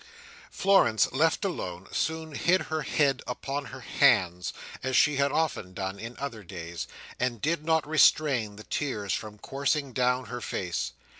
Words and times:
Florence 0.49 1.11
left 1.11 1.45
alone, 1.45 1.87
soon 1.91 2.33
hid 2.33 2.61
her 2.73 2.81
head 2.81 3.21
upon 3.27 3.65
her 3.65 3.81
hands 3.81 4.51
as 4.81 4.97
she 4.97 5.17
had 5.17 5.31
often 5.31 5.75
done 5.75 5.99
in 5.99 6.17
other 6.17 6.43
days, 6.43 6.87
and 7.19 7.39
did 7.39 7.63
not 7.63 7.87
restrain 7.87 8.55
the 8.55 8.63
tears 8.63 9.13
from 9.13 9.37
coursing 9.37 9.93
down 9.93 10.25
her 10.25 10.41
face. 10.41 10.93